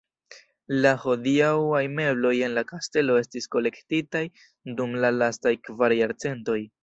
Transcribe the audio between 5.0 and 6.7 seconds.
la lastaj kvar jarcentoj.